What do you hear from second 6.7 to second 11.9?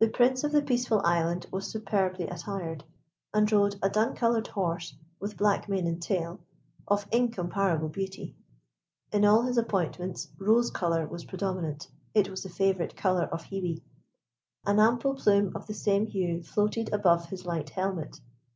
of incomparable beauty. In all his appointments rose colour was predominant.